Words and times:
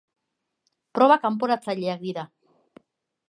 Proba 0.99 1.17
kanporatzaileak 1.25 2.01
dira. 2.07 2.23